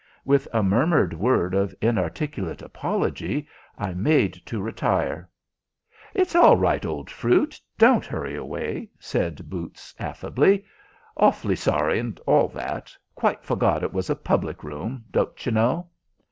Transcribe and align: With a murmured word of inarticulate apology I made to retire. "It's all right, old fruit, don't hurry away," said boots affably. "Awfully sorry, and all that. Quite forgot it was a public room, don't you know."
With 0.25 0.47
a 0.51 0.63
murmured 0.63 1.13
word 1.13 1.53
of 1.53 1.75
inarticulate 1.79 2.63
apology 2.63 3.47
I 3.77 3.93
made 3.93 4.33
to 4.47 4.59
retire. 4.59 5.29
"It's 6.15 6.33
all 6.33 6.57
right, 6.57 6.83
old 6.87 7.11
fruit, 7.11 7.61
don't 7.77 8.03
hurry 8.07 8.35
away," 8.35 8.89
said 8.99 9.47
boots 9.47 9.93
affably. 9.99 10.65
"Awfully 11.17 11.55
sorry, 11.55 11.99
and 11.99 12.19
all 12.25 12.47
that. 12.47 12.97
Quite 13.13 13.43
forgot 13.43 13.83
it 13.83 13.93
was 13.93 14.09
a 14.09 14.15
public 14.15 14.63
room, 14.63 15.05
don't 15.11 15.45
you 15.45 15.51
know." 15.51 15.87